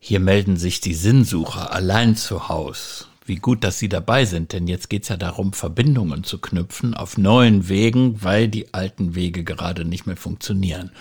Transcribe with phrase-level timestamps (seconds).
[0.00, 3.08] Hier melden sich die Sinnsucher allein zu Haus.
[3.24, 7.18] Wie gut, dass Sie dabei sind, denn jetzt geht's ja darum, Verbindungen zu knüpfen auf
[7.18, 10.92] neuen Wegen, weil die alten Wege gerade nicht mehr funktionieren.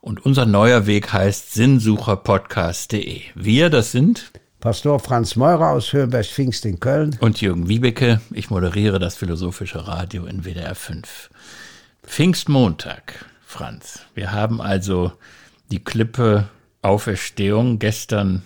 [0.00, 3.20] Und unser neuer Weg heißt sinnsucherpodcast.de.
[3.34, 7.18] Wir, das sind Pastor Franz Meurer aus Höhenberg-Pfingst in Köln.
[7.20, 8.22] Und Jürgen Wiebeke.
[8.32, 11.28] Ich moderiere das Philosophische Radio in WDR 5.
[12.02, 14.00] Pfingstmontag, Franz.
[14.14, 15.12] Wir haben also
[15.70, 16.48] die Klippe
[16.84, 18.44] Auferstehung gestern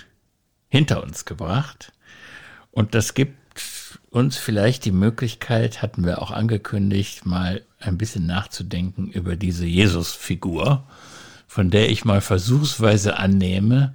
[0.68, 1.93] hinter uns gebracht.
[2.71, 3.36] Und das gibt
[4.11, 10.86] uns vielleicht die Möglichkeit, hatten wir auch angekündigt, mal ein bisschen nachzudenken über diese Jesus-Figur,
[11.46, 13.95] von der ich mal versuchsweise annehme,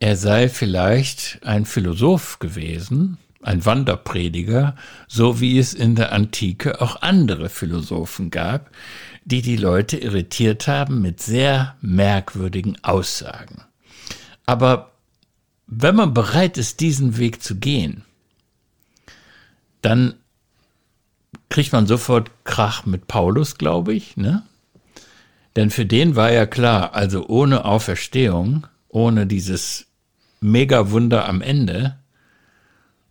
[0.00, 4.76] er sei vielleicht ein Philosoph gewesen, ein Wanderprediger,
[5.06, 8.70] so wie es in der Antike auch andere Philosophen gab,
[9.24, 13.62] die die Leute irritiert haben mit sehr merkwürdigen Aussagen.
[14.46, 14.92] Aber
[15.66, 18.04] wenn man bereit ist, diesen Weg zu gehen,
[19.80, 20.14] dann
[21.48, 24.42] kriegt man sofort Krach mit Paulus, glaube ich, ne?
[25.56, 29.86] Denn für den war ja klar, also ohne Auferstehung, ohne dieses
[30.40, 31.98] Mega-Wunder am Ende,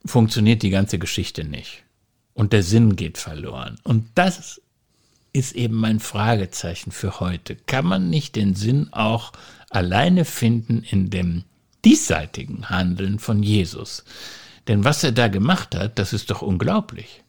[0.05, 1.83] funktioniert die ganze Geschichte nicht.
[2.33, 3.77] Und der Sinn geht verloren.
[3.83, 4.61] Und das
[5.33, 7.55] ist eben mein Fragezeichen für heute.
[7.55, 9.33] Kann man nicht den Sinn auch
[9.69, 11.43] alleine finden in dem
[11.83, 14.05] diesseitigen Handeln von Jesus.
[14.67, 17.23] Denn was er da gemacht hat, das ist doch unglaublich.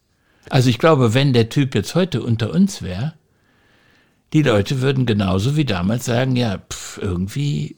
[0.51, 3.15] Also ich glaube, wenn der Typ jetzt heute unter uns wäre,
[4.33, 7.77] die Leute würden genauso wie damals sagen, ja, pf, irgendwie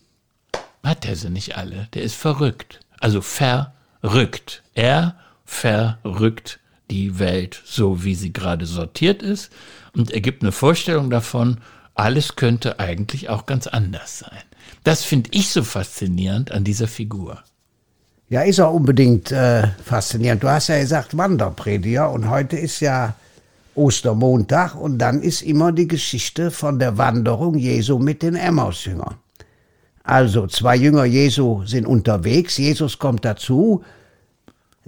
[0.82, 1.88] hat er sie nicht alle.
[1.94, 2.80] Der ist verrückt.
[2.98, 4.62] Also verrückt.
[4.74, 6.58] Er verrückt
[6.90, 9.50] die Welt so, wie sie gerade sortiert ist
[9.94, 11.58] und er gibt eine Vorstellung davon,
[11.94, 14.42] alles könnte eigentlich auch ganz anders sein.
[14.84, 17.42] Das finde ich so faszinierend an dieser Figur.
[18.28, 20.42] Ja, ist auch unbedingt äh, faszinierend.
[20.42, 23.14] Du hast ja gesagt Wanderprediger und heute ist ja
[23.76, 29.14] Ostermontag und dann ist immer die Geschichte von der Wanderung Jesu mit den Emmaus-Jüngern.
[30.02, 33.84] Also zwei Jünger Jesu sind unterwegs, Jesus kommt dazu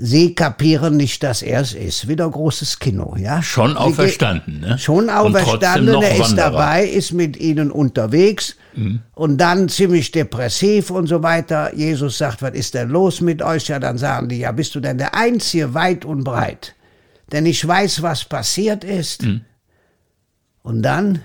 [0.01, 2.07] Sie kapieren nicht, dass er es ist.
[2.07, 3.43] Wieder großes Kino, ja.
[3.43, 4.79] Schon auferstanden, ne?
[4.79, 6.01] Schon auferstanden.
[6.01, 9.01] Er ist dabei, ist mit ihnen unterwegs mhm.
[9.17, 11.75] und dann ziemlich depressiv und so weiter.
[11.75, 13.67] Jesus sagt, was ist denn los mit euch?
[13.67, 16.77] Ja, dann sagen die, ja, bist du denn der Einzige weit und breit?
[17.33, 19.25] Denn ich weiß, was passiert ist.
[19.25, 19.41] Mhm.
[20.63, 21.23] Und dann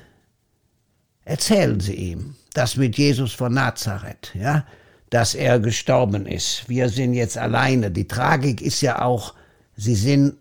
[1.25, 4.65] erzählen sie ihm das mit Jesus von Nazareth, ja
[5.13, 6.67] dass er gestorben ist.
[6.67, 7.91] Wir sind jetzt alleine.
[7.91, 9.35] Die Tragik ist ja auch,
[9.75, 10.37] sie sind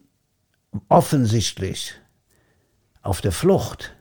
[0.88, 1.93] offensichtlich
[3.03, 3.94] auf der Flucht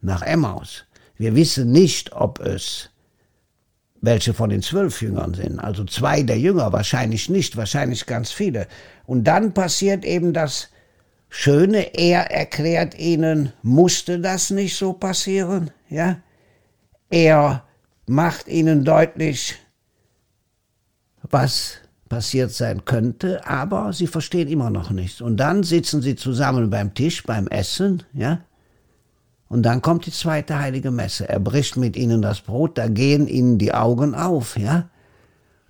[0.00, 0.84] nach Emmaus.
[1.16, 2.90] Wir wissen nicht, ob es
[4.00, 5.60] welche von den zwölf Jüngern sind.
[5.60, 8.66] Also zwei der Jünger, wahrscheinlich nicht, wahrscheinlich ganz viele.
[9.06, 10.70] Und dann passiert eben das
[11.28, 16.18] Schöne, er erklärt ihnen, musste das nicht so passieren, ja?
[17.10, 17.62] Er
[18.06, 19.56] macht ihnen deutlich,
[21.30, 25.20] was passiert sein könnte, aber sie verstehen immer noch nichts.
[25.20, 28.40] Und dann sitzen sie zusammen beim Tisch, beim Essen, ja,
[29.50, 31.28] und dann kommt die zweite heilige Messe.
[31.28, 34.88] Er bricht mit ihnen das Brot, da gehen ihnen die Augen auf, ja.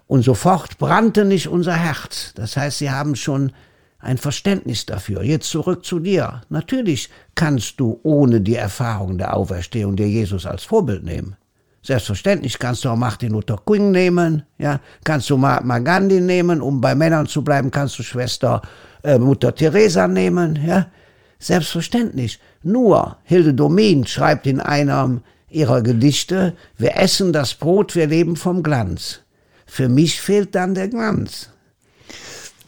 [0.06, 2.34] Und sofort brannte nicht unser Herz.
[2.34, 3.52] Das heißt, sie haben schon
[3.98, 5.22] ein Verständnis dafür.
[5.22, 6.42] Jetzt zurück zu dir.
[6.50, 11.36] Natürlich kannst du ohne die Erfahrung der Auferstehung dir Jesus als Vorbild nehmen.
[11.82, 16.80] Selbstverständlich kannst du auch Martin Luther King nehmen, ja, kannst du Mahatma Gandhi nehmen, um
[16.80, 18.60] bei Männern zu bleiben, kannst du Schwester
[19.02, 20.86] äh, Mutter Teresa nehmen, ja.
[21.38, 22.38] Selbstverständlich.
[22.62, 28.62] Nur Hilde Domin schreibt in einem ihrer Gedichte, wir essen das Brot, wir leben vom
[28.62, 29.20] Glanz.
[29.64, 31.48] Für mich fehlt dann der Glanz.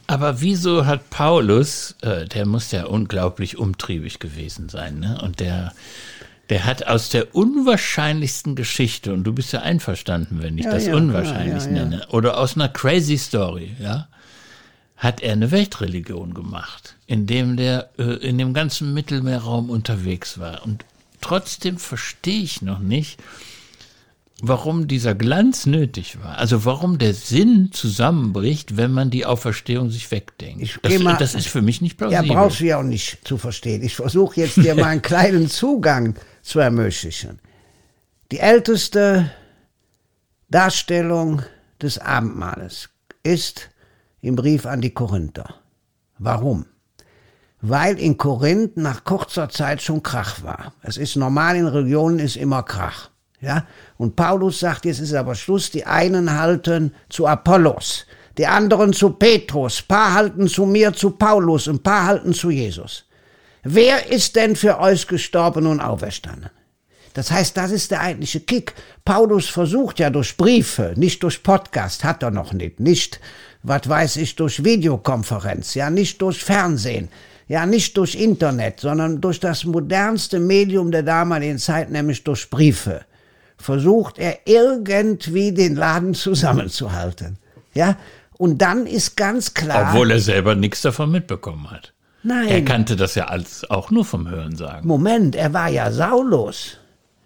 [0.07, 5.19] Aber wieso hat Paulus, äh, der muss ja unglaublich umtriebig gewesen sein, ne?
[5.21, 5.73] Und der
[6.49, 10.87] der hat aus der unwahrscheinlichsten Geschichte, und du bist ja einverstanden, wenn ich ja, das
[10.87, 14.07] ja, unwahrscheinlich ja, nenne, oder aus einer crazy Story, ja,
[14.97, 20.63] hat er eine Weltreligion gemacht, indem der äh, in dem ganzen Mittelmeerraum unterwegs war.
[20.63, 20.85] Und
[21.21, 23.19] trotzdem verstehe ich noch nicht,
[24.45, 26.37] warum dieser Glanz nötig war.
[26.37, 30.61] Also warum der Sinn zusammenbricht, wenn man die Auferstehung sich wegdenkt.
[30.61, 32.27] Ich das, mal, das ist für mich nicht plausibel.
[32.27, 33.81] Ja, brauchst du ja auch nicht zu verstehen.
[33.81, 37.39] Ich versuche jetzt dir mal einen kleinen Zugang zu ermöglichen.
[38.33, 39.31] Die älteste
[40.49, 41.41] Darstellung
[41.81, 42.89] des Abendmahles
[43.23, 43.69] ist
[44.19, 45.55] im Brief an die Korinther.
[46.17, 46.65] Warum?
[47.61, 50.73] Weil in Korinth nach kurzer Zeit schon Krach war.
[50.81, 53.12] Es ist normal in Religionen ist immer Krach.
[53.43, 53.67] Ja?
[53.97, 58.05] Und Paulus sagt, jetzt ist aber Schluss, die einen halten zu Apollos,
[58.37, 63.05] die anderen zu Petrus, paar halten zu mir, zu Paulus, ein paar halten zu Jesus.
[63.63, 66.49] Wer ist denn für euch gestorben und auferstanden?
[67.13, 68.73] Das heißt, das ist der eigentliche Kick.
[69.05, 73.19] Paulus versucht ja durch Briefe, nicht durch Podcast, hat er noch nicht, nicht,
[73.61, 77.09] was weiß ich, durch Videokonferenz, ja, nicht durch Fernsehen,
[77.47, 83.05] ja, nicht durch Internet, sondern durch das modernste Medium der damaligen Zeit, nämlich durch Briefe,
[83.63, 87.37] versucht er irgendwie den Laden zusammenzuhalten.
[87.73, 87.97] Ja,
[88.37, 89.89] und dann ist ganz klar.
[89.89, 91.93] Obwohl er selber nichts davon mitbekommen hat.
[92.23, 92.47] Nein.
[92.47, 94.87] Er kannte das ja als auch nur vom Hören sagen.
[94.87, 96.77] Moment, er war ja Saulus.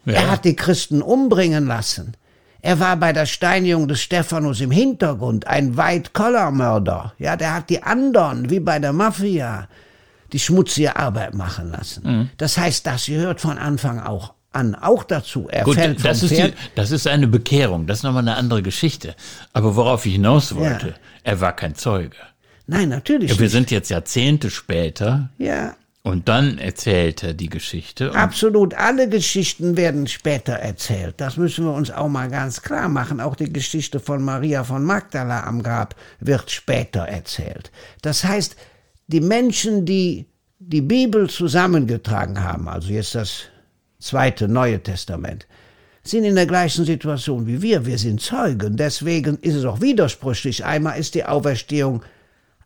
[0.06, 0.13] Ja.
[0.13, 2.13] Er hat die Christen umbringen lassen.
[2.62, 7.13] Er war bei der Steinigung des Stephanus im Hintergrund, ein White-Collar-Mörder.
[7.19, 9.68] Ja, der hat die anderen, wie bei der Mafia,
[10.34, 12.04] die schmutzige Arbeit machen lassen.
[12.04, 12.30] Mhm.
[12.38, 15.48] Das heißt, das gehört von Anfang auch an auch dazu.
[15.50, 18.62] Er Gut, fällt das, ist die, das ist eine Bekehrung, das ist nochmal eine andere
[18.62, 19.15] Geschichte.
[19.54, 20.94] Aber worauf ich hinaus wollte, ja.
[21.24, 22.18] er war kein Zeuge.
[22.65, 23.31] Nein, natürlich.
[23.31, 23.51] Ja, wir nicht.
[23.54, 25.30] sind jetzt Jahrzehnte später.
[25.38, 25.75] Ja.
[26.04, 28.15] Und dann erzählt er die Geschichte.
[28.15, 31.15] Absolut, alle Geschichten werden später erzählt.
[31.18, 33.19] Das müssen wir uns auch mal ganz klar machen.
[33.19, 37.71] Auch die Geschichte von Maria von Magdala am Grab wird später erzählt.
[38.01, 38.56] Das heißt,
[39.07, 40.27] die Menschen, die
[40.60, 43.44] die Bibel zusammengetragen haben, also jetzt das
[44.00, 45.48] zweite Neue Testament,
[46.04, 47.86] sind in der gleichen Situation wie wir.
[47.86, 48.78] Wir sind Zeugen.
[48.78, 50.64] Deswegen ist es auch widersprüchlich.
[50.64, 52.02] Einmal ist die Auferstehung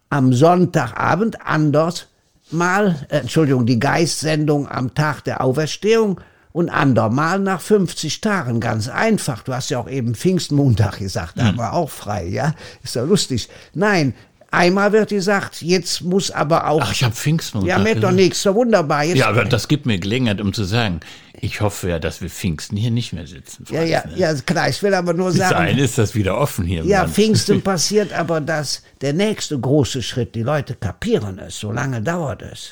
[0.10, 2.08] am Sonntagabend anders
[2.52, 6.20] mal, äh, Entschuldigung, die Geistsendung am Tag der Auferstehung
[6.52, 8.60] und andermal nach 50 Tagen.
[8.60, 9.44] Ganz einfach.
[9.44, 11.58] Du hast ja auch eben Pfingstmontag gesagt, da hm.
[11.58, 12.54] war auch frei, ja?
[12.84, 13.50] Ist ja lustig.
[13.74, 14.14] Nein,
[14.54, 16.82] Einmal wird gesagt, jetzt muss aber auch.
[16.84, 17.70] Ach, ich habe Pfingstmontag.
[17.70, 19.06] Ja, mit doch nichts, so wunderbar.
[19.06, 21.00] Jetzt ja, aber das gibt mir Gelegenheit, um zu sagen,
[21.40, 23.64] ich hoffe ja, dass wir Pfingsten hier nicht mehr sitzen.
[23.72, 24.18] Ja, ja, ne?
[24.18, 24.68] ja, klar.
[24.68, 25.74] Ich will aber nur sagen.
[25.74, 26.84] Bis ist das wieder offen hier.
[26.84, 27.14] Ja, Land.
[27.14, 32.42] Pfingsten passiert aber, dass der nächste große Schritt, die Leute kapieren es, so lange dauert
[32.42, 32.72] es.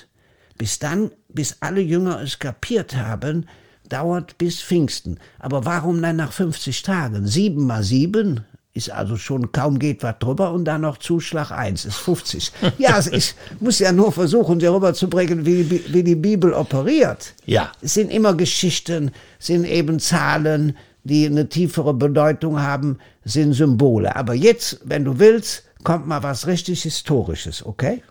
[0.58, 3.48] Bis dann, bis alle Jünger es kapiert haben,
[3.88, 5.18] dauert bis Pfingsten.
[5.40, 7.26] Aber warum dann nach 50 Tagen?
[7.26, 11.86] Sieben mal sieben ist also schon kaum geht was drüber und dann noch Zuschlag 1
[11.86, 12.52] ist 50.
[12.78, 17.34] Ja, ich muss ja nur versuchen, darüber zu bringen, wie, wie die Bibel operiert.
[17.46, 17.72] Ja.
[17.82, 24.16] Es sind immer Geschichten, sind eben Zahlen, die eine tiefere Bedeutung haben, sind Symbole.
[24.16, 28.04] Aber jetzt, wenn du willst, kommt mal was richtig Historisches, okay?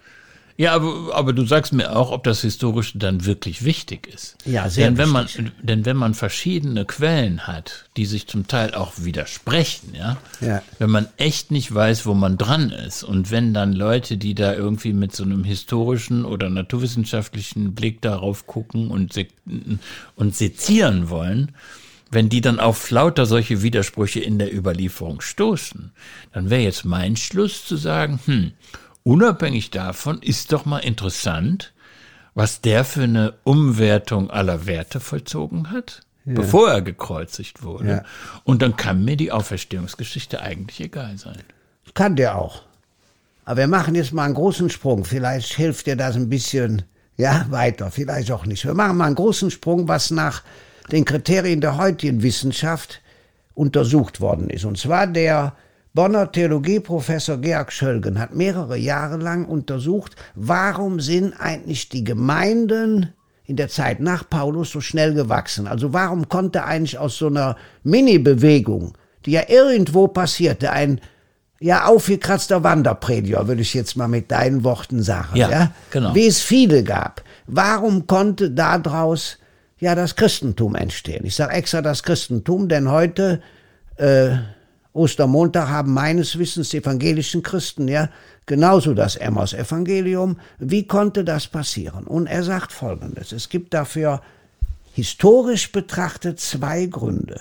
[0.60, 4.36] Ja, aber, aber du sagst mir auch, ob das Historische dann wirklich wichtig ist.
[4.44, 5.44] Ja, sehr denn wenn wichtig.
[5.44, 10.60] man, Denn wenn man verschiedene Quellen hat, die sich zum Teil auch widersprechen, ja, ja,
[10.80, 14.52] wenn man echt nicht weiß, wo man dran ist und wenn dann Leute, die da
[14.52, 19.28] irgendwie mit so einem historischen oder naturwissenschaftlichen Blick darauf gucken und, se
[20.16, 21.52] und sezieren wollen,
[22.10, 25.92] wenn die dann auf lauter solche Widersprüche in der Überlieferung stoßen,
[26.32, 28.52] dann wäre jetzt mein Schluss zu sagen, hm,
[29.08, 31.72] unabhängig davon ist doch mal interessant,
[32.34, 36.34] was der für eine Umwertung aller Werte vollzogen hat, ja.
[36.34, 37.88] bevor er gekreuzigt wurde.
[37.88, 38.02] Ja.
[38.44, 41.42] Und dann kann mir die Auferstehungsgeschichte eigentlich egal sein.
[41.94, 42.62] Kann der auch.
[43.46, 45.06] Aber wir machen jetzt mal einen großen Sprung.
[45.06, 46.82] Vielleicht hilft dir das ein bisschen
[47.16, 48.66] ja, weiter, vielleicht auch nicht.
[48.66, 50.42] Wir machen mal einen großen Sprung, was nach
[50.92, 53.00] den Kriterien der heutigen Wissenschaft
[53.54, 54.66] untersucht worden ist.
[54.66, 55.54] Und zwar der
[55.94, 63.12] Bonner Theologieprofessor Georg Schölgen hat mehrere Jahre lang untersucht, warum sind eigentlich die Gemeinden
[63.44, 65.66] in der Zeit nach Paulus so schnell gewachsen?
[65.66, 71.00] Also warum konnte eigentlich aus so einer Mini-Bewegung, die ja irgendwo passierte, ein
[71.60, 75.72] ja aufgekratzter Wanderprediger, würde ich jetzt mal mit deinen Worten sagen, ja, ja?
[75.90, 76.14] genau.
[76.14, 77.22] wie es viele gab.
[77.46, 79.38] Warum konnte daraus
[79.78, 81.24] ja das Christentum entstehen?
[81.24, 83.40] Ich sage extra das Christentum, denn heute
[83.96, 84.36] äh,
[84.98, 88.10] Ostermontag haben meines Wissens die evangelischen Christen ja
[88.46, 90.38] genauso das Emmaus-Evangelium.
[90.58, 92.04] Wie konnte das passieren?
[92.04, 93.32] Und er sagt Folgendes.
[93.32, 94.20] Es gibt dafür
[94.92, 97.40] historisch betrachtet zwei Gründe.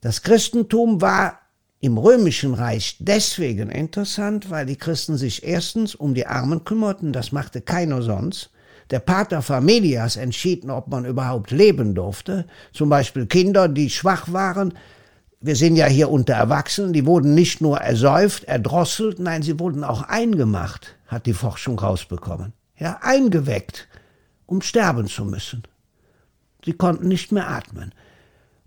[0.00, 1.38] Das Christentum war
[1.80, 7.32] im römischen Reich deswegen interessant, weil die Christen sich erstens um die Armen kümmerten, das
[7.32, 8.50] machte keiner sonst.
[8.90, 12.46] Der Pater Familias entschied, ob man überhaupt leben durfte.
[12.72, 14.74] Zum Beispiel Kinder, die schwach waren,
[15.42, 19.82] wir sind ja hier unter Erwachsenen, die wurden nicht nur ersäuft, erdrosselt, nein, sie wurden
[19.84, 22.52] auch eingemacht, hat die Forschung rausbekommen.
[22.78, 23.88] Ja, eingeweckt,
[24.46, 25.64] um sterben zu müssen.
[26.64, 27.92] Sie konnten nicht mehr atmen.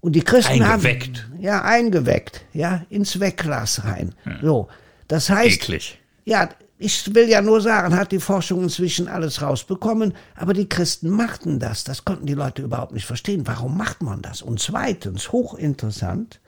[0.02, 1.24] Und die Christen eingeweckt.
[1.24, 4.14] haben ja eingeweckt, ja ins Wegglas rein.
[4.42, 4.68] So,
[5.08, 6.00] das heißt, Eklig.
[6.26, 11.10] ja, ich will ja nur sagen, hat die Forschung inzwischen alles rausbekommen, aber die Christen
[11.10, 11.86] machten das.
[11.86, 13.48] Das konnten die Leute überhaupt nicht verstehen.
[13.48, 14.42] Warum macht man das?
[14.42, 16.42] Und zweitens, hochinteressant,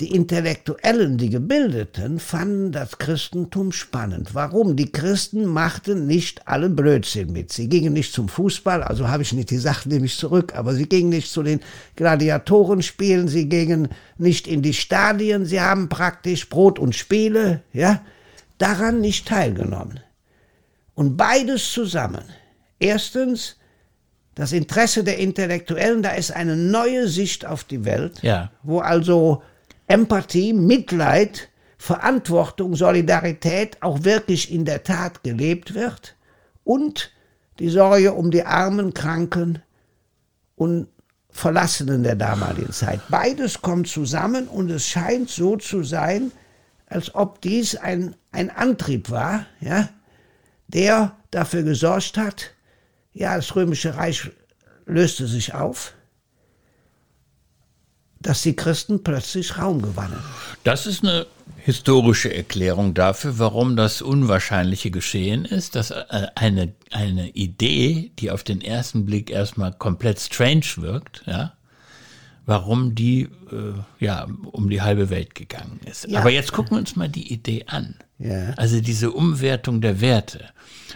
[0.00, 4.34] die Intellektuellen, die Gebildeten, fanden das Christentum spannend.
[4.34, 4.74] Warum?
[4.74, 7.52] Die Christen machten nicht allen Blödsinn mit.
[7.52, 10.88] Sie gingen nicht zum Fußball, also habe ich nicht die Sache nämlich zurück, aber sie
[10.88, 11.60] gingen nicht zu den
[11.96, 18.02] Gladiatorenspielen, sie gingen nicht in die Stadien, sie haben praktisch Brot und Spiele, ja,
[18.56, 20.00] daran nicht teilgenommen.
[20.94, 22.24] Und beides zusammen.
[22.78, 23.56] Erstens,
[24.34, 28.50] das Interesse der Intellektuellen, da ist eine neue Sicht auf die Welt, ja.
[28.62, 29.42] wo also
[29.90, 36.14] Empathie, Mitleid, Verantwortung, Solidarität auch wirklich in der Tat gelebt wird
[36.62, 37.10] und
[37.58, 39.62] die Sorge um die armen, Kranken
[40.54, 40.86] und
[41.30, 43.00] Verlassenen der damaligen Zeit.
[43.08, 46.30] Beides kommt zusammen und es scheint so zu sein,
[46.86, 49.88] als ob dies ein, ein Antrieb war, ja,
[50.68, 52.52] der dafür gesorgt hat,
[53.12, 54.30] ja, das römische Reich
[54.86, 55.94] löste sich auf
[58.20, 60.18] dass die Christen plötzlich Raum gewannen.
[60.64, 67.30] Das ist eine historische Erklärung dafür, warum das Unwahrscheinliche geschehen ist, dass äh, eine, eine
[67.30, 71.54] Idee, die auf den ersten Blick erstmal komplett strange wirkt, ja,
[72.46, 73.74] warum die äh,
[74.04, 76.08] ja um die halbe Welt gegangen ist.
[76.08, 76.20] Ja.
[76.20, 77.96] Aber jetzt gucken wir uns mal die Idee an.
[78.18, 78.52] Ja.
[78.56, 80.46] Also diese Umwertung der Werte.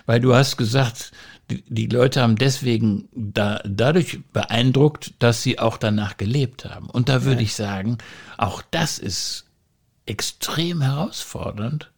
[0.07, 1.13] Weil du hast gesagt,
[1.51, 6.89] die, die Leute haben deswegen da, dadurch beeindruckt, dass sie auch danach gelebt haben.
[6.89, 7.45] Und da würde ja.
[7.45, 7.99] ich sagen,
[8.39, 9.47] auch das ist
[10.07, 11.91] extrem herausfordernd,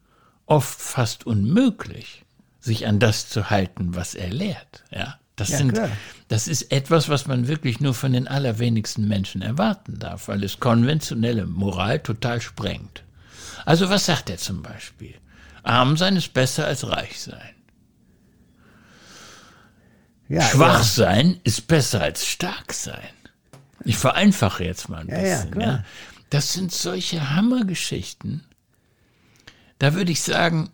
[0.45, 2.23] oft fast unmöglich,
[2.59, 4.83] sich an das zu halten, was er lehrt.
[4.91, 5.79] Ja, das ja, sind,
[6.27, 10.59] das ist etwas, was man wirklich nur von den allerwenigsten Menschen erwarten darf, weil es
[10.59, 13.03] konventionelle Moral total sprengt.
[13.65, 15.15] Also was sagt er zum Beispiel?
[15.63, 17.56] Arm sein ist besser als reich sein.
[20.29, 20.83] Ja, Schwach ja.
[20.83, 23.09] sein ist besser als stark sein.
[23.85, 25.61] Ich vereinfache jetzt mal ein ja, bisschen.
[25.61, 25.85] Ja,
[26.29, 28.43] Das sind solche Hammergeschichten.
[29.79, 30.69] Da würde ich sagen,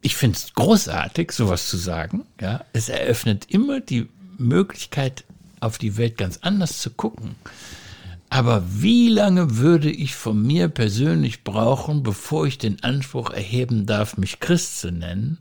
[0.00, 2.26] ich finde es großartig, sowas zu sagen.
[2.40, 4.08] Ja, es eröffnet immer die
[4.38, 5.24] Möglichkeit,
[5.60, 7.36] auf die Welt ganz anders zu gucken.
[8.28, 14.16] Aber wie lange würde ich von mir persönlich brauchen, bevor ich den Anspruch erheben darf,
[14.16, 15.38] mich Christ zu nennen?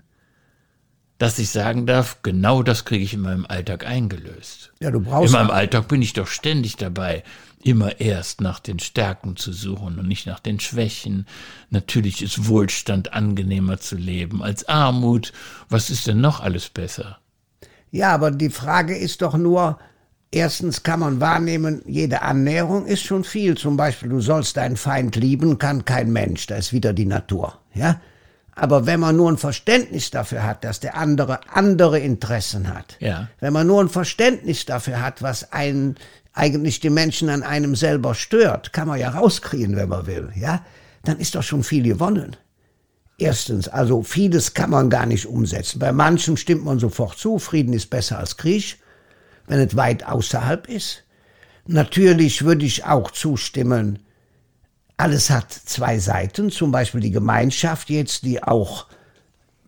[1.22, 4.74] Dass ich sagen darf, genau das kriege ich in meinem Alltag eingelöst.
[4.80, 5.32] Ja, du brauchst.
[5.32, 7.24] In meinem Alltag bin ich doch ständig dabei,
[7.64, 11.28] immer erst nach den Stärken zu suchen und nicht nach den Schwächen.
[11.70, 15.32] Natürlich ist Wohlstand angenehmer zu leben als Armut.
[15.70, 17.20] Was ist denn noch alles besser?
[17.92, 19.78] Ja, aber die Frage ist doch nur,
[20.34, 23.58] Erstens kann man wahrnehmen, jede Annäherung ist schon viel.
[23.58, 26.48] Zum Beispiel, du sollst deinen Feind lieben, kann kein Mensch.
[26.48, 27.60] Da ist wieder die Natur.
[27.74, 28.00] Ja?
[28.62, 33.28] Aber wenn man nur ein Verständnis dafür hat, dass der andere andere Interessen hat, ja.
[33.40, 35.96] wenn man nur ein Verständnis dafür hat, was einen
[36.34, 40.64] eigentlich die Menschen an einem selber stört, kann man ja rauskriegen, wenn man will, ja,
[41.04, 42.38] dann ist doch schon viel gewonnen.
[43.18, 45.80] Erstens, also vieles kann man gar nicht umsetzen.
[45.80, 48.78] Bei manchen stimmt man sofort zu, Frieden ist besser als Krieg,
[49.48, 51.04] wenn es weit außerhalb ist.
[51.66, 53.98] Natürlich würde ich auch zustimmen,
[54.98, 58.88] alles hat zwei Seiten, zum Beispiel die Gemeinschaft jetzt, die auch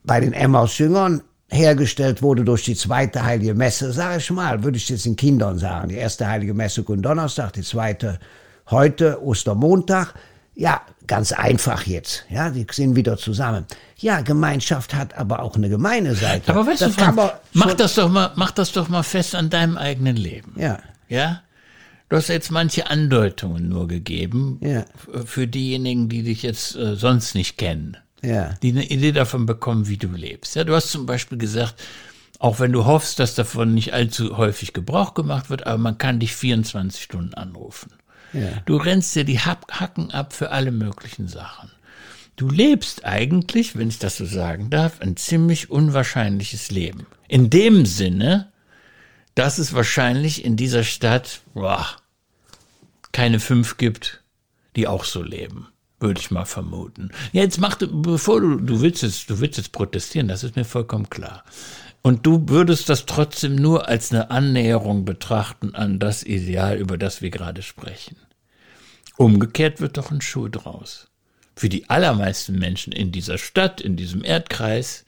[0.03, 4.89] bei den Emmaus-Jüngern hergestellt wurde durch die zweite heilige Messe, sage ich mal, würde ich
[4.89, 5.89] jetzt den Kindern sagen.
[5.89, 8.20] Die erste heilige Messe Donnerstag, die zweite
[8.70, 10.13] heute Ostermontag.
[10.56, 12.25] Ja, ganz einfach jetzt.
[12.30, 13.65] Ja, die sind wieder zusammen.
[13.98, 16.51] Ja, Gemeinschaft hat aber auch eine gemeine Seite.
[16.51, 19.50] Aber weißt das du, Frank, mach das doch mal, mach das doch mal fest an
[19.50, 20.53] deinem eigenen Leben.
[20.58, 20.80] Ja.
[21.08, 21.42] Ja?
[22.13, 24.86] Du hast jetzt manche Andeutungen nur gegeben ja.
[25.25, 27.98] für diejenigen, die dich jetzt äh, sonst nicht kennen.
[28.22, 28.53] Ja.
[28.62, 30.55] Die eine Idee davon bekommen, wie du lebst.
[30.55, 31.74] Ja, du hast zum Beispiel gesagt,
[32.38, 36.20] auch wenn du hoffst, dass davon nicht allzu häufig Gebrauch gemacht wird, aber man kann
[36.20, 37.91] dich 24 Stunden anrufen.
[38.32, 38.62] Ja.
[38.67, 41.72] Du rennst dir die Hacken ab für alle möglichen Sachen.
[42.36, 47.08] Du lebst eigentlich, wenn ich das so sagen darf, ein ziemlich unwahrscheinliches Leben.
[47.27, 48.51] In dem Sinne,
[49.34, 51.88] dass es wahrscheinlich in dieser Stadt boah,
[53.13, 54.22] keine fünf gibt,
[54.75, 55.70] die auch so leben.
[56.00, 57.12] Würde ich mal vermuten.
[57.32, 61.10] Jetzt mach bevor du, du willst jetzt, du willst jetzt protestieren, das ist mir vollkommen
[61.10, 61.46] klar.
[62.01, 67.22] Und du würdest das trotzdem nur als eine Annäherung betrachten an das Ideal, über das
[67.22, 68.17] wir gerade sprechen.
[69.15, 71.08] Umgekehrt wird doch ein Schuh draus.
[71.55, 75.05] Für die allermeisten Menschen in dieser Stadt, in diesem Erdkreis,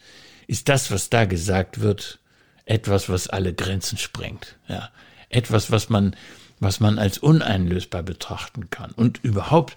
[0.47, 2.19] ist das, was da gesagt wird,
[2.65, 4.55] etwas, was alle Grenzen sprengt.
[4.69, 4.89] Ja.
[5.29, 6.15] Etwas, was man
[6.59, 8.91] was man als uneinlösbar betrachten kann.
[8.91, 9.75] Und überhaupt,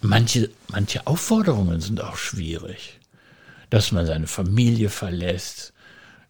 [0.00, 2.98] manche, manche Aufforderungen sind auch schwierig.
[3.70, 5.72] Dass man seine Familie verlässt,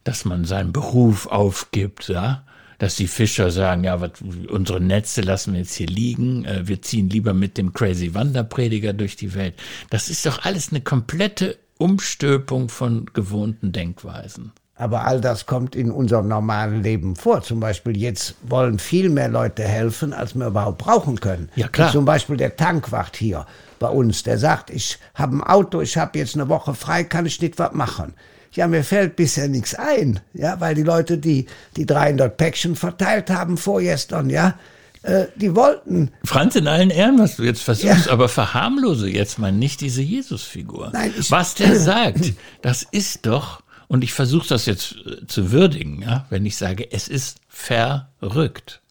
[0.02, 2.44] dass man seinen Beruf aufgibt, ja
[2.78, 4.12] dass die Fischer sagen, ja, was,
[4.48, 8.92] unsere Netze lassen wir jetzt hier liegen, äh, wir ziehen lieber mit dem Crazy Wanderprediger
[8.92, 9.54] durch die Welt.
[9.90, 14.52] Das ist doch alles eine komplette Umstülpung von gewohnten Denkweisen.
[14.78, 17.42] Aber all das kommt in unserem normalen Leben vor.
[17.42, 21.50] Zum Beispiel jetzt wollen viel mehr Leute helfen, als wir überhaupt brauchen können.
[21.56, 21.92] Ja, klar.
[21.92, 23.44] Zum Beispiel der Tankwacht hier
[23.80, 27.26] bei uns, der sagt, ich habe ein Auto, ich habe jetzt eine Woche frei, kann
[27.26, 28.14] ich nicht was machen
[28.52, 33.30] ja, mir fällt bisher nichts ein, ja, weil die Leute, die die 300 Päckchen verteilt
[33.30, 34.58] haben vorgestern, ja,
[35.02, 36.10] äh, die wollten.
[36.24, 38.12] Franz, in allen Ehren, was du jetzt versuchst, ja.
[38.12, 40.90] aber verharmlose jetzt mal nicht diese Jesusfigur.
[40.92, 42.32] Nein, ich, was der sagt,
[42.62, 46.90] das ist doch, und ich versuche das jetzt äh, zu würdigen, ja, wenn ich sage,
[46.92, 48.82] es ist verrückt.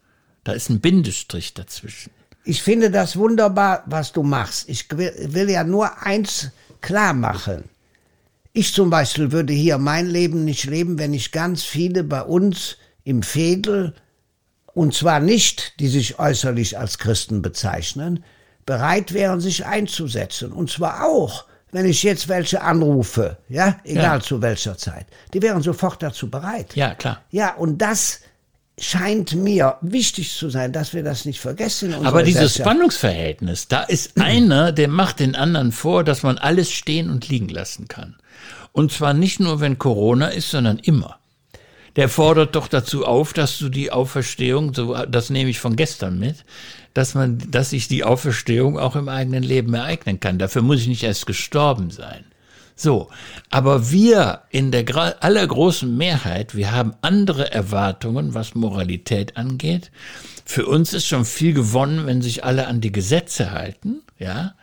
[0.44, 2.12] Da ist ein Bindestrich dazwischen.
[2.44, 4.70] Ich finde das wunderbar, was du machst.
[4.70, 6.50] Ich will, ja nur eins
[6.82, 7.66] klar machen.
[8.54, 12.78] Ich zum Beispiel würde hier mein Leben nicht leben, wenn nicht ganz viele bei uns
[13.04, 13.94] im Fädel,
[14.74, 18.24] und zwar nicht, die sich äußerlich als Christen bezeichnen,
[18.66, 20.52] bereit wären, sich einzusetzen.
[20.52, 24.20] Und zwar auch, wenn ich jetzt welche anrufe, ja, egal ja.
[24.20, 25.06] zu welcher Zeit.
[25.34, 26.76] Die wären sofort dazu bereit.
[26.76, 27.22] Ja, klar.
[27.30, 28.22] Ja, und das
[28.80, 31.94] scheint mir wichtig zu sein, dass wir das nicht vergessen.
[32.06, 37.10] Aber dieses Spannungsverhältnis, da ist einer, der macht den anderen vor, dass man alles stehen
[37.10, 38.16] und liegen lassen kann.
[38.72, 41.18] Und zwar nicht nur, wenn Corona ist, sondern immer.
[41.98, 46.20] Der fordert doch dazu auf, dass du die Auferstehung, so, das nehme ich von gestern
[46.20, 46.46] mit,
[46.94, 50.38] dass man, dass sich die Auferstehung auch im eigenen Leben ereignen kann.
[50.38, 52.24] Dafür muss ich nicht erst gestorben sein.
[52.76, 53.10] So.
[53.50, 54.86] Aber wir in der
[55.24, 59.92] allergroßen Mehrheit, wir haben andere Erwartungen, was Moralität angeht.
[60.46, 64.54] Für uns ist schon viel gewonnen, wenn sich alle an die Gesetze halten, ja.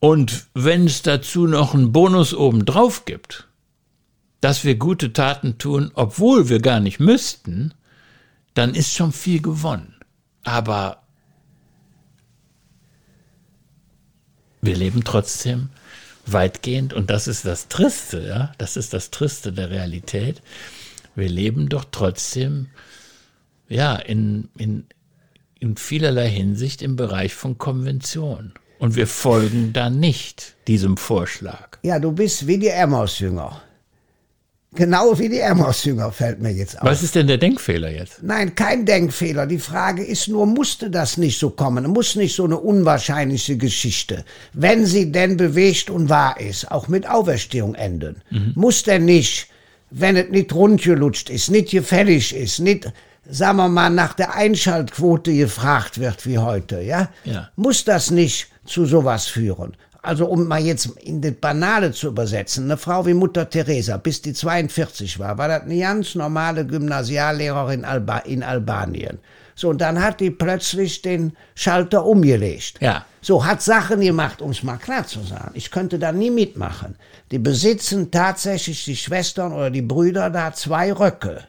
[0.00, 3.48] Und wenn es dazu noch einen Bonus obendrauf gibt,
[4.44, 7.72] dass wir gute Taten tun, obwohl wir gar nicht müssten,
[8.52, 9.94] dann ist schon viel gewonnen.
[10.42, 11.02] Aber
[14.60, 15.70] wir leben trotzdem
[16.26, 20.42] weitgehend, und das ist das Triste, ja, das ist das Triste der Realität.
[21.14, 22.66] Wir leben doch trotzdem,
[23.70, 24.84] ja, in, in,
[25.58, 28.52] in vielerlei Hinsicht im Bereich von Konvention.
[28.78, 31.78] Und wir folgen dann nicht diesem Vorschlag.
[31.82, 33.62] Ja, du bist wie die Emmaus-Jünger.
[34.74, 36.88] Genau wie die Emmaus-Jünger fällt mir jetzt auf.
[36.88, 38.22] Was ist denn der Denkfehler jetzt?
[38.22, 39.46] Nein, kein Denkfehler.
[39.46, 41.86] Die Frage ist nur, musste das nicht so kommen?
[41.86, 47.08] Muss nicht so eine unwahrscheinliche Geschichte, wenn sie denn bewegt und wahr ist, auch mit
[47.08, 48.22] Auferstehung enden?
[48.30, 48.52] Mhm.
[48.56, 49.48] Muss denn nicht,
[49.90, 52.92] wenn es nicht rundgelutscht ist, nicht gefällig ist, nicht
[53.28, 57.08] sagen wir mal, nach der Einschaltquote gefragt wird wie heute, ja?
[57.24, 57.48] ja.
[57.56, 59.76] Muss das nicht zu sowas führen?
[60.04, 64.22] Also um mal jetzt in das Banale zu übersetzen, eine Frau wie Mutter Teresa, bis
[64.22, 69.18] die 42 war, war das eine ganz normale Gymnasiallehrerin Alba in Albanien.
[69.56, 72.80] So, und dann hat die plötzlich den Schalter umgelegt.
[72.80, 73.04] Ja.
[73.22, 75.52] So, hat Sachen gemacht, um es mal klar zu sagen.
[75.54, 76.96] Ich könnte da nie mitmachen.
[77.30, 81.44] Die besitzen tatsächlich, die Schwestern oder die Brüder da zwei Röcke.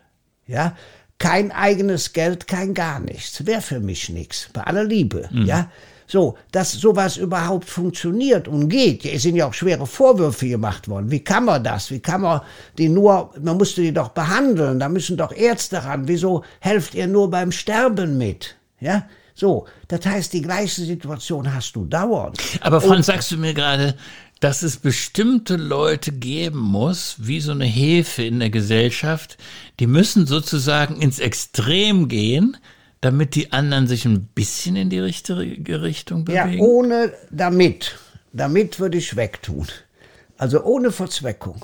[0.47, 0.75] Ja,
[1.17, 3.45] kein eigenes Geld, kein gar nichts.
[3.45, 4.49] Wäre für mich nichts.
[4.53, 5.45] Bei aller Liebe, mhm.
[5.45, 5.69] ja.
[6.07, 9.05] So, dass sowas überhaupt funktioniert und geht.
[9.05, 11.09] Es sind ja auch schwere Vorwürfe gemacht worden.
[11.09, 11.89] Wie kann man das?
[11.89, 12.41] Wie kann man
[12.77, 16.07] die nur, man musste die doch behandeln, da müssen doch Ärzte ran.
[16.07, 18.55] Wieso helft ihr nur beim Sterben mit?
[18.79, 19.07] Ja?
[19.33, 22.39] So, das heißt, die gleiche Situation hast du dauernd.
[22.61, 23.95] Aber Franz, sagst du mir gerade,
[24.39, 29.37] dass es bestimmte Leute geben muss, wie so eine Hefe in der Gesellschaft,
[29.79, 32.57] die müssen sozusagen ins Extrem gehen,
[33.05, 36.57] damit die anderen sich ein bisschen in die richtige Richtung bewegen?
[36.57, 37.99] Ja, ohne damit.
[38.33, 39.67] Damit würde ich wegtun.
[40.37, 41.63] Also ohne Verzweckung.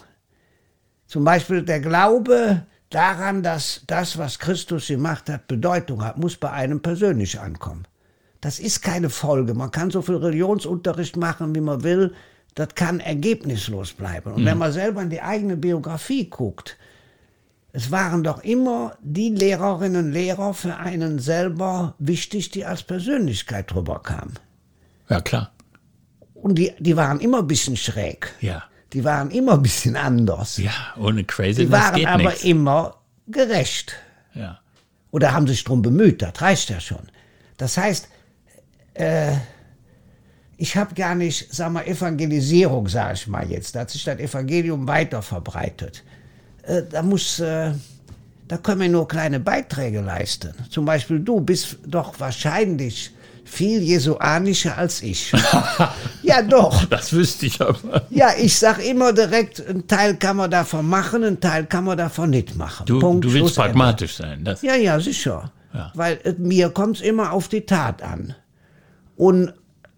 [1.08, 6.52] Zum Beispiel der Glaube daran, dass das, was Christus gemacht hat, Bedeutung hat, muss bei
[6.52, 7.86] einem persönlich ankommen.
[8.40, 9.54] Das ist keine Folge.
[9.54, 12.14] Man kann so viel Religionsunterricht machen, wie man will
[12.56, 14.34] das kann ergebnislos bleiben.
[14.34, 14.46] Und mhm.
[14.46, 16.78] wenn man selber in die eigene Biografie guckt,
[17.74, 23.74] es waren doch immer die Lehrerinnen und Lehrer für einen selber wichtig, die als Persönlichkeit
[23.74, 24.38] rüberkamen.
[25.10, 25.52] Ja, klar.
[26.34, 28.34] Und die, die waren immer ein bisschen schräg.
[28.42, 28.64] Ja.
[28.94, 30.58] Die waren immer ein bisschen anders.
[30.58, 31.66] Ja, ohne crazy.
[31.66, 32.44] Die waren aber nix.
[32.44, 33.96] immer gerecht.
[34.34, 34.60] Ja.
[35.12, 37.10] Oder haben sich darum bemüht, das reicht ja schon.
[37.58, 38.10] Das heißt,
[38.96, 39.34] äh,
[40.58, 44.20] ich habe gar nicht, sag mal, Evangelisierung, sage ich mal jetzt, da hat sich das
[44.20, 46.04] Evangelium weiter verbreitet.
[46.63, 47.71] Äh, da muss, äh,
[48.47, 50.54] da können wir nur kleine Beiträge leisten.
[50.69, 53.12] Zum Beispiel du bist doch wahrscheinlich
[53.52, 55.32] viel jesuanischer als ich.
[56.24, 56.86] Ja, doch.
[56.86, 58.06] Das wüsste ich aber.
[58.10, 61.97] Ja, ich sag immer direkt, ein Teil kann man davon machen, ein Teil kann man
[61.97, 62.86] davon nicht machen.
[62.86, 64.43] Du, Punkt, du willst pragmatisch sein.
[64.45, 65.52] Das ja, ja, sicher.
[65.74, 65.91] Ja.
[65.95, 68.36] Weil äh, mir kommt es immer auf die Tat an.
[69.17, 69.52] Und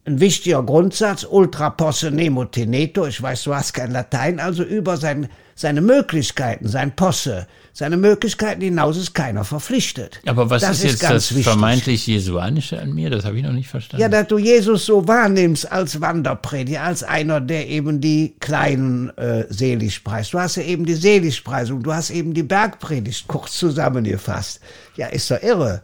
[0.06, 4.98] ein wichtiger Grundsatz, ultra posse nemo teneto, ich weiß, du hast kein Latein, also über
[4.98, 10.20] sein, seine Möglichkeiten, sein Posse, seine Möglichkeiten hinaus ist keiner verpflichtet.
[10.26, 11.46] Aber was das ist jetzt das wichtig.
[11.46, 13.10] vermeintlich Jesuanische an mir?
[13.10, 14.02] Das habe ich noch nicht verstanden.
[14.02, 19.46] Ja, dass du Jesus so wahrnimmst als Wanderprediger, als einer, der eben die kleinen äh,
[19.50, 20.34] selig preist.
[20.34, 24.60] Du hast ja eben die Seligpreisung, du hast eben die Bergpredigt kurz zusammengefasst.
[24.98, 25.82] Ja, ist doch irre.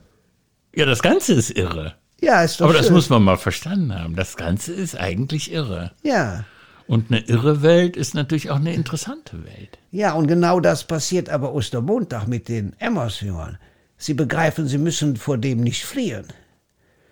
[0.76, 1.96] Ja, das Ganze ist irre.
[2.22, 2.84] Ja, ist doch Aber schön.
[2.84, 4.16] das muss man mal verstanden haben.
[4.16, 5.92] Das Ganze ist eigentlich irre.
[6.04, 6.44] Ja.
[6.88, 9.78] Und eine irre Welt ist natürlich auch eine interessante Welt.
[9.92, 13.58] Ja, und genau das passiert aber Ostermontag mit den Emmausjüngern.
[13.98, 16.26] Sie begreifen, sie müssen vor dem nicht fliehen.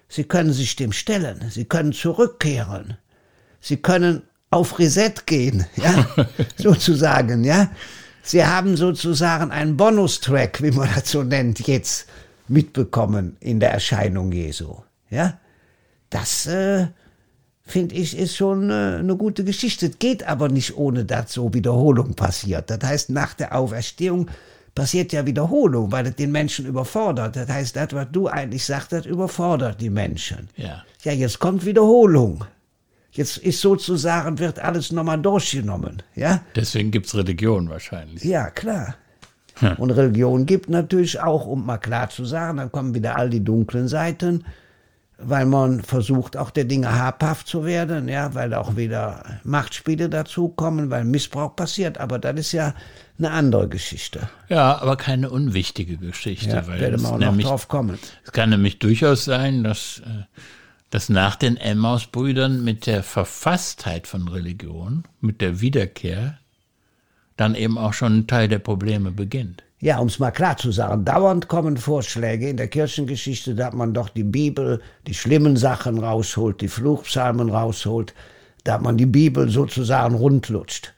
[0.09, 1.45] Sie können sich dem stellen.
[1.49, 2.97] Sie können zurückkehren.
[3.59, 6.07] Sie können auf Reset gehen, ja,
[6.57, 7.69] sozusagen, ja.
[8.23, 12.07] Sie haben sozusagen einen Bonustrack, wie man das so nennt, jetzt
[12.47, 14.75] mitbekommen in der Erscheinung Jesu.
[15.09, 15.39] Ja,
[16.09, 16.87] das äh,
[17.63, 19.87] finde ich ist schon äh, eine gute Geschichte.
[19.87, 22.69] Es geht aber nicht ohne, dass so Wiederholung passiert.
[22.69, 24.29] Das heißt, nach der Auferstehung
[24.73, 27.35] passiert ja Wiederholung, weil es den Menschen überfordert.
[27.35, 30.49] Das heißt, das, was du eigentlich sagst, das überfordert die Menschen.
[30.55, 30.83] Ja.
[31.03, 32.45] Ja, jetzt kommt Wiederholung.
[33.11, 36.03] Jetzt ist sozusagen, wird alles nochmal durchgenommen.
[36.15, 36.41] Ja?
[36.55, 38.23] Deswegen gibt es Religion wahrscheinlich.
[38.23, 38.95] Ja, klar.
[39.55, 39.73] Hm.
[39.77, 43.43] Und Religion gibt natürlich auch, um mal klar zu sagen, dann kommen wieder all die
[43.43, 44.45] dunklen Seiten
[45.17, 50.89] weil man versucht, auch der Dinge habhaft zu werden, ja, weil auch wieder Machtspiele dazukommen,
[50.89, 51.97] weil Missbrauch passiert.
[51.97, 52.75] Aber das ist ja
[53.17, 54.29] eine andere Geschichte.
[54.47, 56.49] Ja, aber keine unwichtige Geschichte.
[56.49, 57.97] Ja, weil werde man auch nämlich, noch drauf kommen.
[58.23, 60.23] Es kann nämlich durchaus sein, dass, äh,
[60.91, 66.37] dass nach den Emmaus-Brüdern mit der Verfasstheit von Religion, mit der Wiederkehr,
[67.37, 69.63] dann eben auch schon ein Teil der Probleme beginnt.
[69.79, 73.93] Ja, um es mal klar zu sagen, dauernd kommen Vorschläge in der Kirchengeschichte, dass man
[73.93, 78.15] doch die Bibel, die schlimmen Sachen rausholt, die Fluchpsalmen rausholt,
[78.63, 80.93] dass man die Bibel sozusagen rundlutscht.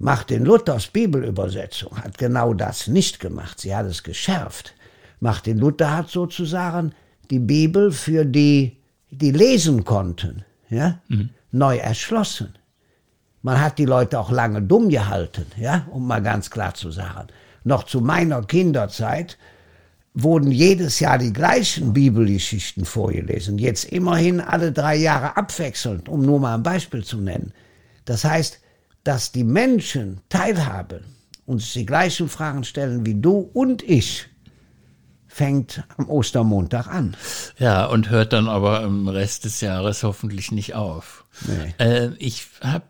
[0.00, 4.74] Martin Luthers Bibelübersetzung hat genau das nicht gemacht, sie hat es geschärft.
[5.20, 6.92] Martin Luther hat sozusagen
[7.30, 8.76] die Bibel für die,
[9.10, 11.30] die lesen konnten, ja, mhm.
[11.52, 12.56] neu erschlossen.
[13.42, 17.28] Man hat die Leute auch lange dumm gehalten, ja, um mal ganz klar zu sagen
[17.66, 19.36] noch zu meiner Kinderzeit,
[20.14, 23.58] wurden jedes Jahr die gleichen Bibelgeschichten vorgelesen.
[23.58, 27.52] Jetzt immerhin alle drei Jahre abwechselnd, um nur mal ein Beispiel zu nennen.
[28.06, 28.60] Das heißt,
[29.04, 31.04] dass die Menschen teilhaben
[31.44, 34.26] und sich die gleichen Fragen stellen wie du und ich,
[35.26, 37.14] fängt am Ostermontag an.
[37.58, 41.26] Ja, und hört dann aber im Rest des Jahres hoffentlich nicht auf.
[41.46, 41.74] Nee.
[41.84, 42.86] Äh, ich habe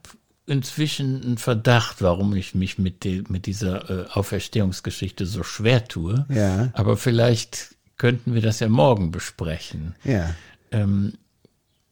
[0.47, 6.25] inzwischen einen Verdacht, warum ich mich mit, die, mit dieser äh, Auferstehungsgeschichte so schwer tue.
[6.29, 6.71] Ja.
[6.73, 9.95] Aber vielleicht könnten wir das ja morgen besprechen.
[10.05, 10.35] Ja.
[10.71, 11.15] Ähm,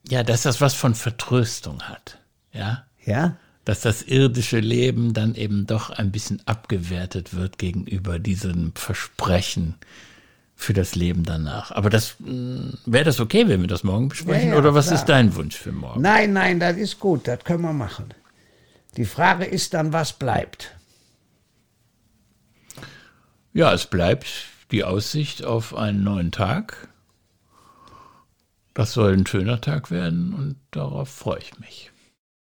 [0.08, 2.18] ja, dass das was von Vertröstung hat.
[2.52, 2.84] Ja.
[3.04, 3.36] Ja.
[3.64, 9.74] Dass das irdische Leben dann eben doch ein bisschen abgewertet wird gegenüber diesem Versprechen
[10.54, 11.72] für das Leben danach.
[11.72, 14.48] Aber das mm, wäre das okay, wenn wir das morgen besprechen?
[14.48, 14.98] Ja, ja, Oder was klar.
[14.98, 16.02] ist dein Wunsch für morgen?
[16.02, 18.06] Nein, nein, das ist gut, das können wir machen.
[18.96, 20.76] Die Frage ist dann, was bleibt?
[23.52, 24.26] Ja, es bleibt
[24.70, 26.88] die Aussicht auf einen neuen Tag.
[28.72, 31.92] Das soll ein schöner Tag werden und darauf freue ich mich.